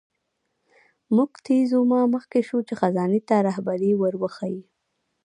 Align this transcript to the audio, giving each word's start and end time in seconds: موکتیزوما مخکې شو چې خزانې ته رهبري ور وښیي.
موکتیزوما 1.15 2.01
مخکې 2.13 2.39
شو 2.47 2.59
چې 2.67 2.73
خزانې 2.79 3.21
ته 3.27 3.35
رهبري 3.47 3.91
ور 3.97 4.13
وښیي. 4.21 4.61